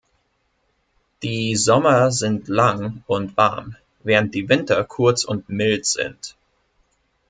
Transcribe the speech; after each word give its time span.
Die 1.21 1.55
Sommer 1.55 2.09
sind 2.11 2.47
lang 2.47 3.03
und 3.05 3.37
warm, 3.37 3.75
während 4.01 4.33
die 4.33 4.49
Winter 4.49 4.83
kurz 4.83 5.23
und 5.23 5.47
mild 5.49 5.85
sind. 5.85 6.35